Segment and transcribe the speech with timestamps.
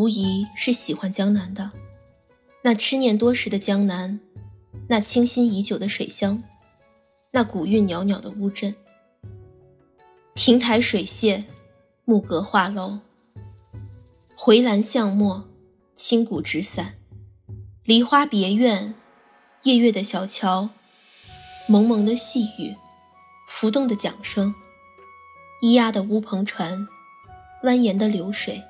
[0.00, 1.72] 无疑是喜欢江南的。
[2.62, 4.18] 那痴念多时的江南，
[4.88, 6.42] 那清新已久的水乡，
[7.32, 8.74] 那古韵袅袅的乌镇。
[10.34, 11.44] 亭台水榭，
[12.06, 13.00] 木阁画楼，
[14.34, 15.46] 回廊巷陌，
[15.94, 16.94] 青谷纸伞，
[17.84, 18.94] 梨花别院，
[19.64, 20.70] 夜月的小桥，
[21.66, 22.74] 蒙蒙的细雨，
[23.46, 24.54] 浮动的桨声，
[25.60, 26.88] 咿呀的乌篷船，
[27.62, 28.62] 蜿蜒的流水。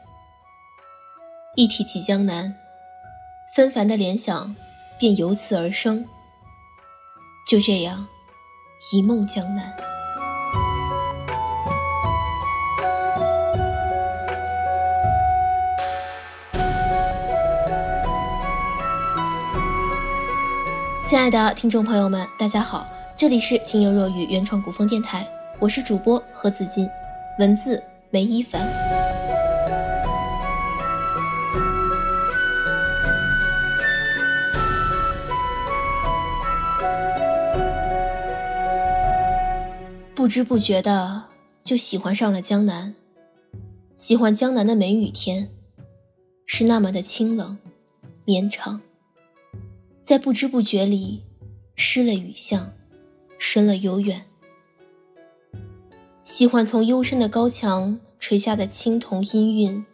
[1.56, 2.54] 一提起江南，
[3.52, 4.54] 纷繁的联想
[5.00, 6.06] 便由此而生。
[7.44, 8.06] 就这样，
[8.92, 9.74] 一梦江南。
[21.02, 25.26] 亲爱的听众朋友们，大家好，这里是情有若雨原创古风电台，
[25.58, 26.88] 我是主播何子金，
[27.40, 28.60] 文字梅一凡。
[40.20, 41.30] 不知不觉的
[41.64, 42.94] 就喜欢上了江南，
[43.96, 45.50] 喜欢江南的梅雨天，
[46.44, 47.56] 是那么的清冷、
[48.26, 48.82] 绵长。
[50.04, 51.22] 在不知不觉里，
[51.74, 52.74] 失了雨巷，
[53.38, 54.26] 深了悠远。
[56.22, 59.86] 喜欢从幽深的高墙垂下的青铜音韵，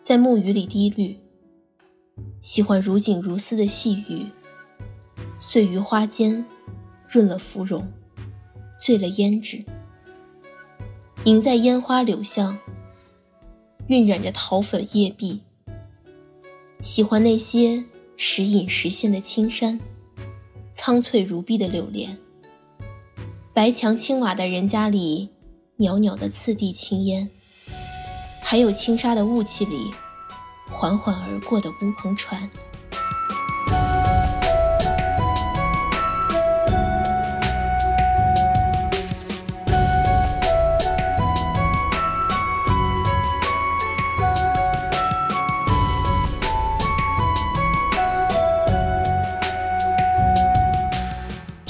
[0.00, 1.18] 在暮雨里滴绿。
[2.40, 4.26] 喜欢如锦如丝的细雨，
[5.40, 6.46] 碎于花间，
[7.08, 7.92] 润了芙蓉，
[8.84, 9.64] 醉了胭脂。
[11.24, 12.58] 迎在烟花柳巷，
[13.86, 15.40] 晕染着桃粉叶碧。
[16.82, 17.84] 喜欢那些。
[18.16, 19.80] 时隐时现的青山，
[20.72, 22.16] 苍翠如碧的柳莲，
[23.52, 25.30] 白墙青瓦的人家里，
[25.78, 27.28] 袅袅的次第青烟，
[28.40, 29.90] 还有轻纱的雾气里，
[30.70, 32.48] 缓缓而过的乌篷船。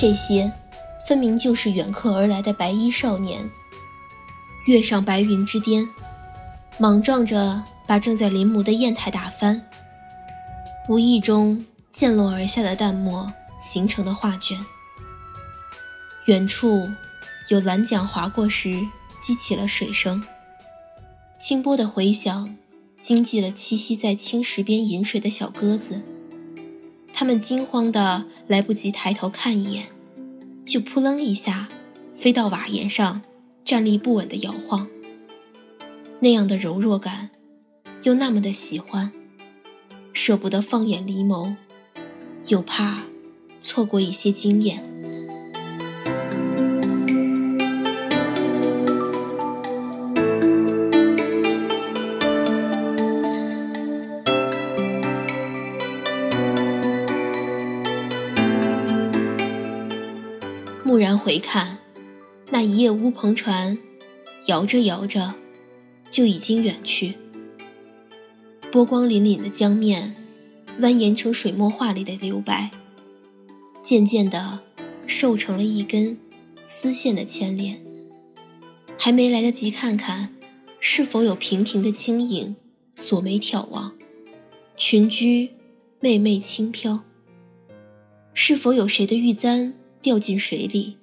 [0.04, 0.52] 这些，
[1.08, 3.50] 分明就是远客而来的白衣少年。
[4.66, 5.88] 跃上白云之巅，
[6.76, 9.66] 莽撞着把正在临摹的砚台打翻。
[10.90, 14.62] 无意中溅落而下的淡墨形成的画卷。
[16.26, 16.86] 远处
[17.48, 18.86] 有蓝桨划过时
[19.18, 20.22] 激起了水声，
[21.38, 22.54] 清波的回响
[23.00, 26.02] 惊悸了栖息在青石边饮水的小鸽子。
[27.16, 29.86] 它们惊慌的来不及抬头看一眼。
[30.64, 31.68] 就扑棱一下，
[32.14, 33.22] 飞到瓦檐上，
[33.64, 34.88] 站立不稳的摇晃。
[36.20, 37.30] 那样的柔弱感，
[38.04, 39.12] 又那么的喜欢，
[40.12, 41.54] 舍不得放眼离眸，
[42.48, 43.04] 又怕
[43.60, 44.93] 错过一些惊艳。
[62.64, 63.78] 一叶乌篷船，
[64.46, 65.34] 摇着摇着，
[66.10, 67.14] 就已经远去。
[68.72, 70.16] 波光粼粼的江面，
[70.80, 72.70] 蜿蜒成水墨画里的留白，
[73.80, 74.60] 渐渐地
[75.06, 76.18] 瘦成了一根
[76.66, 77.84] 丝线的牵连。
[78.98, 80.34] 还没来得及看看，
[80.80, 82.56] 是否有平平的轻影
[82.94, 83.92] 锁眉眺望，
[84.76, 85.50] 裙裾
[86.00, 87.04] 媚媚轻飘，
[88.32, 89.74] 是否有谁的玉簪？
[90.02, 90.98] 掉进水里，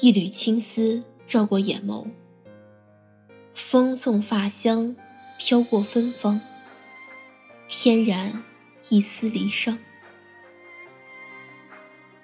[0.00, 2.06] 一缕青丝照过眼眸。
[3.52, 4.94] 风送发香，
[5.38, 6.40] 飘过芬芳。
[7.66, 8.44] 天然
[8.90, 9.76] 一丝离殇。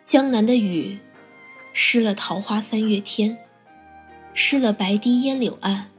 [0.04, 1.00] 江南的雨，
[1.72, 3.38] 湿了桃花三月天，
[4.32, 5.90] 湿了白堤烟柳岸，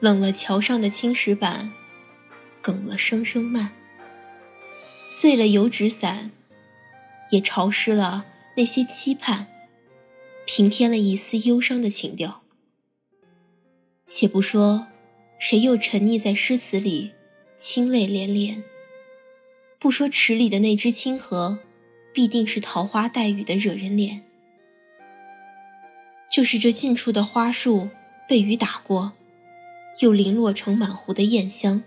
[0.00, 1.72] 冷了桥上的青石板，
[2.60, 3.70] 哽了声声慢，
[5.08, 6.32] 碎了油纸伞，
[7.30, 8.24] 也潮湿了。
[8.56, 9.46] 那些期盼，
[10.52, 12.42] 平添了一丝忧伤的情调。
[14.04, 14.88] 且不说
[15.38, 17.12] 谁又沉溺在诗词里，
[17.56, 18.64] 清泪连连；
[19.78, 21.60] 不说池里的那只青荷，
[22.12, 24.22] 必定是桃花带雨的惹人怜。
[26.28, 27.88] 就是这近处的花树
[28.28, 29.12] 被雨打过，
[30.00, 31.84] 又零落成满湖的艳香，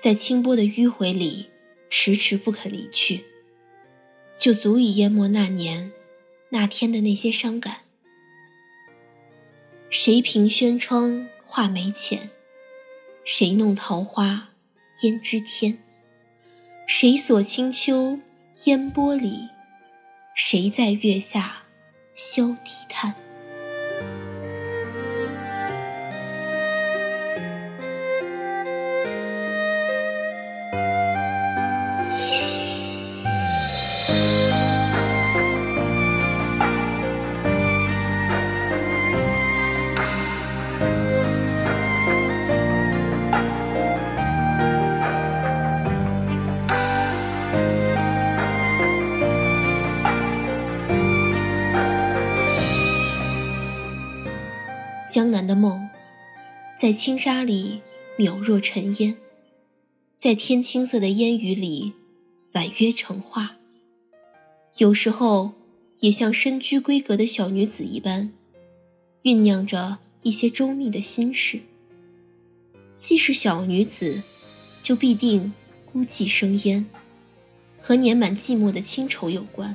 [0.00, 1.48] 在清波的迂回里，
[1.90, 3.24] 迟迟不肯离去。
[4.38, 5.90] 就足以淹没那年、
[6.50, 7.78] 那天的那些伤感。
[9.90, 12.30] 谁凭轩窗画眉浅？
[13.24, 14.50] 谁弄桃花
[15.00, 15.82] 胭脂天？
[16.86, 18.18] 谁锁清秋
[18.64, 19.48] 烟波里？
[20.34, 21.64] 谁在月下
[22.14, 23.27] 消笛叹？
[56.78, 57.80] 在轻纱里
[58.16, 59.18] 渺若尘烟，
[60.16, 61.92] 在天青色的烟雨里
[62.52, 63.56] 婉约成画。
[64.76, 65.54] 有时候
[65.98, 68.32] 也像深居闺阁的小女子一般，
[69.24, 71.62] 酝酿着一些周密的心事。
[73.00, 74.22] 既是小女子，
[74.80, 75.52] 就必定
[75.92, 76.86] 孤寂生烟，
[77.80, 79.74] 和年满寂寞的清愁有关。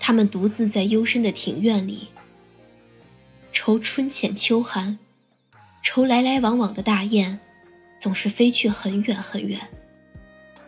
[0.00, 2.08] 他们独自在幽深的庭院里。
[3.52, 4.98] 愁春浅秋寒，
[5.82, 7.38] 愁来来往往的大雁，
[7.98, 9.60] 总是飞去很远很远。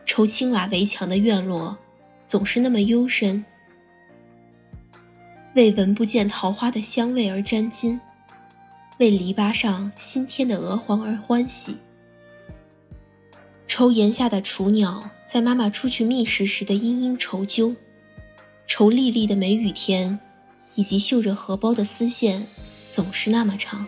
[0.04, 1.78] 愁青瓦围墙的院落，
[2.26, 3.44] 总是那么幽深。
[5.54, 8.00] 为闻不见桃花的香味而沾襟，
[8.98, 11.76] 为篱笆上新添的鹅黄而欢喜。
[13.66, 17.76] 愁檐下的雏鸟在妈妈出去觅食时的嘤嘤愁啾，
[18.66, 20.18] 愁沥沥的梅雨天，
[20.74, 22.46] 以及绣着荷包的丝线。
[22.90, 23.86] 总是那么长，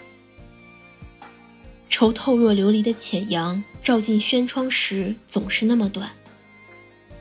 [1.93, 6.11] 愁透若琉璃的浅阳照进轩窗时总是那么短。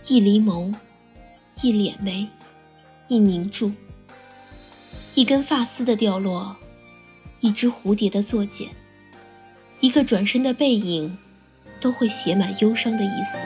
[0.07, 0.73] 一离眸，
[1.61, 2.25] 一敛眉，
[3.09, 3.73] 一凝住，
[5.13, 6.55] 一根发丝的掉落，
[7.41, 8.69] 一只蝴蝶的作茧，
[9.81, 11.17] 一个转身的背影，
[11.81, 13.45] 都会写满忧伤的意思。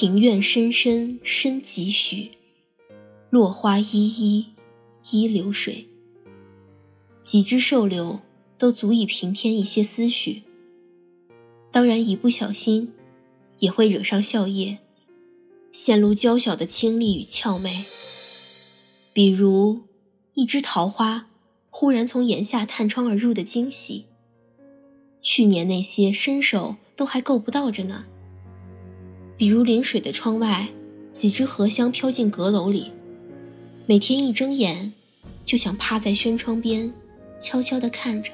[0.00, 2.30] 庭院深深深几许，
[3.30, 4.46] 落花依依
[5.10, 5.88] 依流水。
[7.24, 8.20] 几枝瘦柳
[8.56, 10.44] 都足以平添一些思绪。
[11.72, 12.92] 当然，一不小心
[13.58, 14.76] 也会惹上笑靥，
[15.72, 17.84] 显露娇小的清丽与俏媚。
[19.12, 19.80] 比如
[20.34, 21.28] 一枝桃花
[21.70, 24.04] 忽然从檐下探窗而入的惊喜。
[25.20, 28.04] 去年那些伸手都还够不到着呢。
[29.38, 30.68] 比如临水的窗外，
[31.12, 32.90] 几枝荷香飘进阁楼里，
[33.86, 34.92] 每天一睁眼，
[35.44, 36.92] 就想趴在轩窗边，
[37.38, 38.32] 悄悄地看着，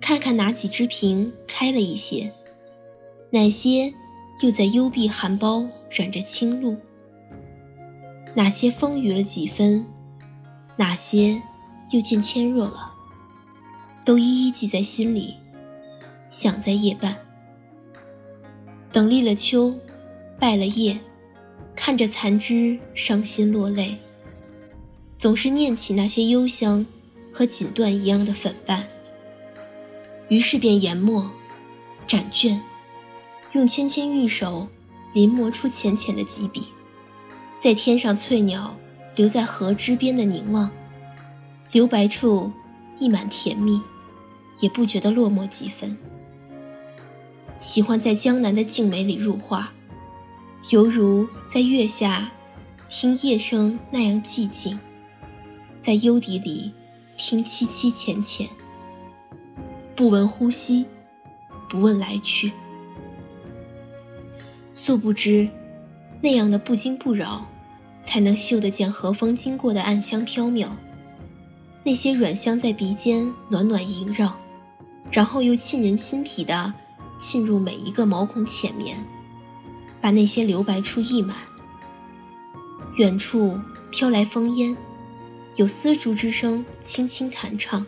[0.00, 2.32] 看看哪几枝瓶开了一些，
[3.28, 3.92] 哪些
[4.40, 6.78] 又在幽闭含苞染着青露，
[8.34, 9.84] 哪些丰腴了几分，
[10.76, 11.42] 哪些
[11.90, 12.90] 又渐纤弱了，
[14.02, 15.34] 都一一记在心里，
[16.30, 17.23] 想在夜半。
[18.94, 19.74] 等立了秋，
[20.38, 20.96] 败了叶，
[21.74, 23.98] 看着残枝，伤心落泪。
[25.18, 26.86] 总是念起那些幽香
[27.32, 28.86] 和锦缎一样的粉瓣，
[30.28, 31.28] 于是便研墨、
[32.06, 32.62] 展卷，
[33.50, 34.68] 用纤纤玉手
[35.12, 36.68] 临摹出浅浅的几笔，
[37.58, 38.76] 在天上翠鸟
[39.16, 40.70] 留在河枝边的凝望，
[41.72, 42.52] 留白处
[43.00, 43.82] 溢满甜蜜，
[44.60, 45.98] 也不觉得落寞几分。
[47.58, 49.72] 喜欢在江南的静美里入画，
[50.70, 52.30] 犹如在月下
[52.88, 54.78] 听夜声那样寂静，
[55.80, 56.72] 在幽笛里
[57.16, 58.48] 听凄凄浅浅，
[59.96, 60.84] 不闻呼吸，
[61.68, 62.52] 不问来去。
[64.74, 65.48] 素不知，
[66.20, 67.46] 那样的不惊不扰，
[68.00, 70.68] 才能嗅得见和风经过的暗香飘渺，
[71.84, 74.36] 那些软香在鼻尖暖暖萦绕，
[75.10, 76.74] 然后又沁人心脾的。
[77.18, 79.04] 沁入每一个毛孔浅眠，
[80.00, 81.36] 把那些留白处溢满。
[82.96, 83.58] 远处
[83.90, 84.76] 飘来风烟，
[85.56, 87.86] 有丝竹之声轻轻弹唱，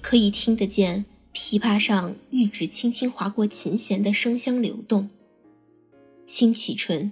[0.00, 5.10] 可以听得见琵琶上玉指轻轻划过琴弦的声香流动。
[6.24, 7.10] 轻启唇，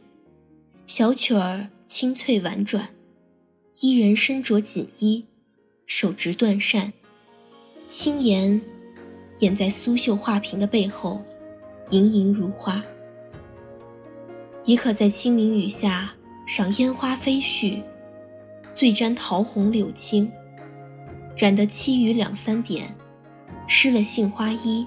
[0.86, 2.90] 小曲儿清脆婉转，
[3.80, 5.24] 伊人身着锦衣，
[5.86, 6.92] 手执断扇，
[7.86, 8.60] 轻言。
[9.38, 11.22] 掩在苏绣画屏的背后，
[11.90, 12.82] 盈盈如花。
[14.64, 16.14] 也可在清明雨下
[16.46, 17.82] 赏烟花飞絮，
[18.72, 20.32] 醉沾桃红柳青，
[21.36, 22.96] 染得凄雨两三点，
[23.68, 24.86] 湿了杏花衣，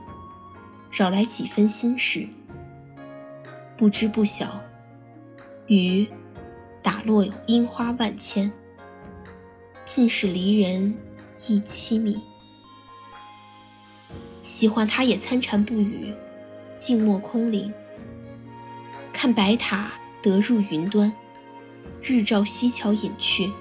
[0.92, 2.28] 扰来几分心事。
[3.78, 4.60] 不知不晓，
[5.68, 6.06] 雨
[6.82, 8.52] 打落樱花万千，
[9.86, 10.94] 尽是离人
[11.48, 12.20] 忆凄迷。
[14.50, 16.12] 喜欢他也参禅不语，
[16.80, 17.72] 静默空灵。
[19.14, 19.92] 看白塔
[20.24, 21.14] 得入云端，
[22.02, 23.54] 日照西桥隐去。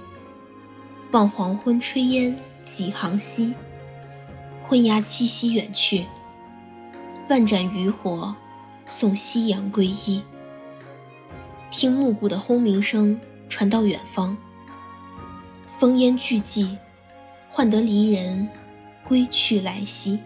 [1.10, 3.54] 望黄昏炊烟几行稀，
[4.62, 6.06] 昏鸦栖息远去。
[7.28, 8.34] 万盏渔火
[8.86, 10.22] 送夕阳归依。
[11.70, 14.34] 听暮鼓的轰鸣声传到远方，
[15.70, 16.78] 烽烟俱寂，
[17.50, 18.48] 换得离人
[19.06, 20.18] 归去来兮。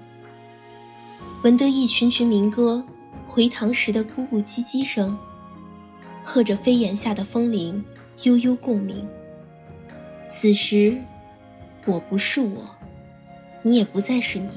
[1.43, 2.85] 闻得一群群民歌，
[3.27, 5.19] 回堂时的咕咕唧唧声，
[6.23, 7.85] 和着飞檐下的风铃
[8.23, 9.05] 悠悠共鸣。
[10.29, 11.03] 此时，
[11.85, 12.63] 我不是我，
[13.63, 14.51] 你也不再是你，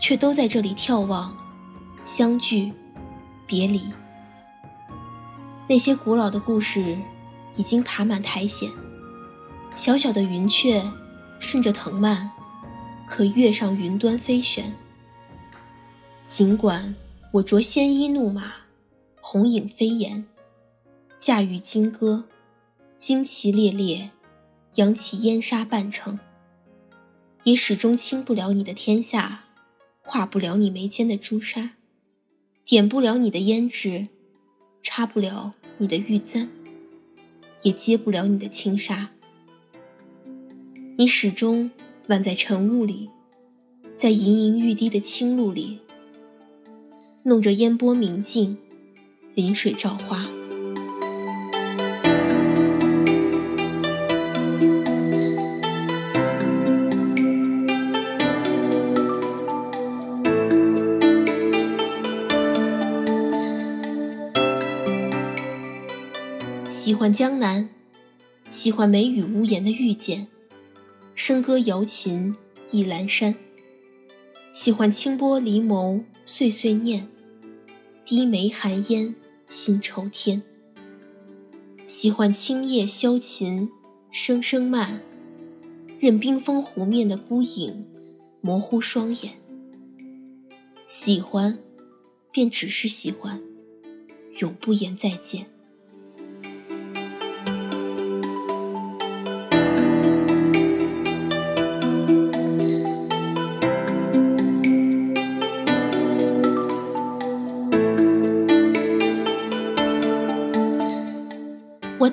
[0.00, 1.36] 却都在这里眺望，
[2.02, 2.72] 相聚，
[3.46, 3.82] 别离。
[5.68, 6.96] 那些古老的故事，
[7.54, 8.70] 已经爬满苔藓。
[9.74, 10.82] 小小的云雀，
[11.38, 12.30] 顺着藤蔓，
[13.06, 14.74] 可跃上云端飞旋。
[16.26, 16.94] 尽管
[17.30, 18.52] 我着鲜衣怒马，
[19.20, 20.24] 红影飞檐，
[21.18, 22.24] 驾驭金戈，
[22.98, 24.10] 旌旗猎猎。
[24.74, 26.18] 扬起烟沙半城，
[27.44, 29.44] 也始终倾不了你的天下，
[30.02, 31.76] 化不了你眉间的朱砂，
[32.62, 34.08] 点不了你的胭脂，
[34.82, 36.50] 插不了你的玉簪，
[37.62, 39.12] 也接不了你的轻纱。
[40.98, 41.70] 你始终
[42.08, 43.08] 宛在晨雾里，
[43.96, 45.80] 在盈盈欲滴的清露里，
[47.28, 48.56] 弄着烟波明镜，
[49.34, 50.24] 临水照花。
[66.68, 67.68] 喜欢江南，
[68.48, 70.28] 喜欢梅雨无言的遇见，
[71.16, 72.32] 笙歌瑶琴
[72.70, 73.34] 忆阑珊。
[74.52, 77.08] 喜欢清波离眸碎碎念，
[78.06, 79.16] 低眉含烟
[79.48, 80.40] 心愁天。
[81.84, 83.68] 喜欢青叶萧琴
[84.12, 85.02] 声声慢，
[85.98, 87.84] 任冰封湖面的孤影
[88.40, 89.32] 模糊双眼。
[90.86, 91.58] 喜欢，
[92.30, 93.42] 便只是喜欢，
[94.38, 95.46] 永不言再见。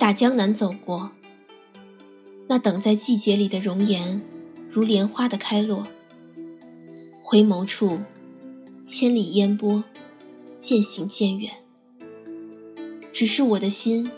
[0.03, 1.11] 打江南走过，
[2.49, 4.21] 那等在季节里的容颜，
[4.69, 5.87] 如莲花的开落。
[7.23, 8.01] 回眸处，
[8.83, 9.85] 千里烟波，
[10.59, 11.53] 渐行渐远。
[13.13, 14.11] 只是我的心，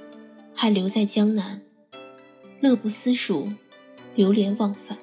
[0.55, 1.61] 还留在江南，
[2.61, 3.49] 乐不思蜀，
[4.15, 4.97] 流连忘返。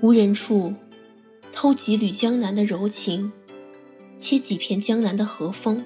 [0.00, 0.72] 无人处，
[1.52, 3.30] 偷几缕江南的柔情，
[4.16, 5.84] 切几片江南的和风。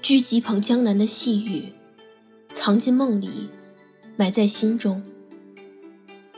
[0.00, 1.72] 掬几捧江南的细雨，
[2.58, 3.50] 藏进梦里，
[4.16, 5.02] 埋在心中，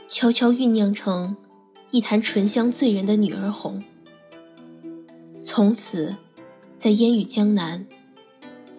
[0.09, 1.37] 悄悄酝酿成
[1.93, 3.85] 一坛醇香醉人的女儿红。
[5.45, 6.17] 从此，
[6.77, 7.87] 在烟雨江南，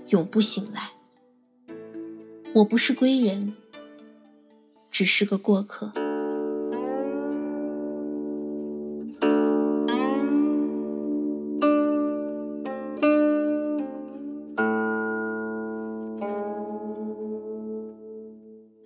[0.09, 0.91] 永不醒来。
[2.55, 3.55] 我不是归人，
[4.91, 5.93] 只是个过客。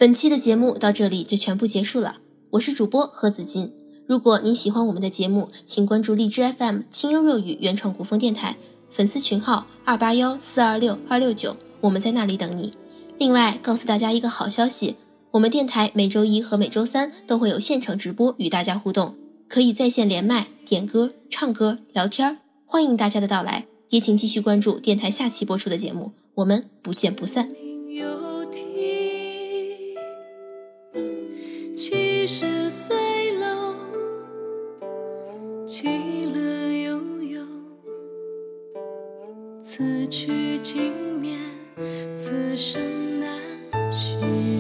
[0.04, 2.18] 本期的节目到这里就全部结束了，
[2.50, 3.72] 我是主播何子金。
[4.06, 8.58] 如果您喜欢我们的节目，请关注荔枝 FM 清幽若雨原创古风电台
[8.92, 12.74] 粉丝群号二八幺四二六二六九，我们在那里等你。
[13.18, 14.98] 另外，告诉大家一个好消息，
[15.32, 19.16] 我们电台每周一和每周三都会有现场直播与大家互动，
[19.48, 23.68] 可以在线连麦、点歌、唱歌、聊天，欢迎大家的到来。
[23.92, 27.50] 也请继续关注电台下期播出的节目，我们不见不散。
[31.76, 33.74] 七十岁楼，
[35.66, 35.88] 其
[36.26, 36.40] 乐
[36.84, 37.42] 悠悠。
[39.60, 41.40] 此去经年，
[42.14, 43.40] 此生难
[43.92, 44.53] 续。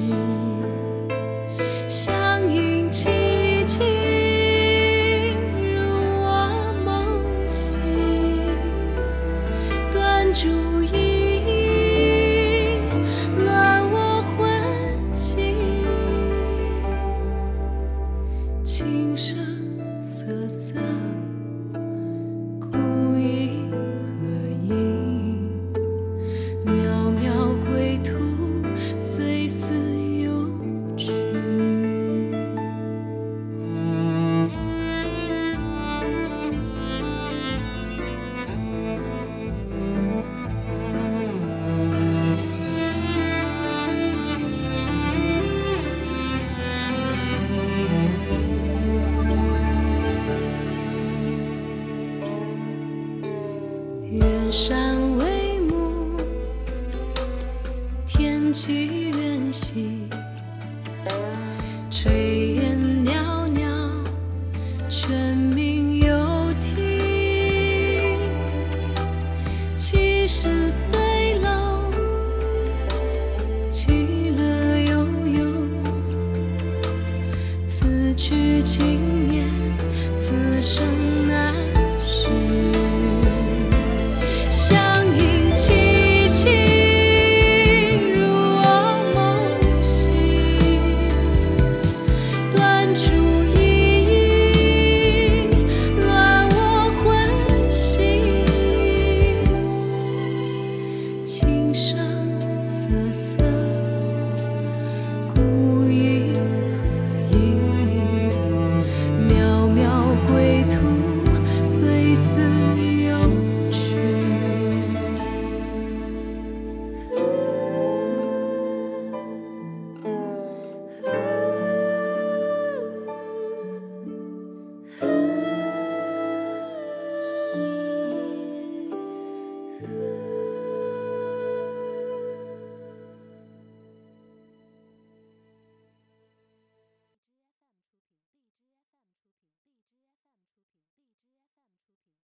[78.33, 79.47] 去经年，
[80.15, 80.83] 此生
[81.27, 81.32] 难。